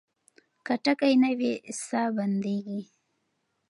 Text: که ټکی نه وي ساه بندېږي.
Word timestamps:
که 0.65 0.73
ټکی 0.83 1.13
نه 1.23 1.31
وي 1.39 1.53
ساه 1.87 2.09
بندېږي. 2.15 2.81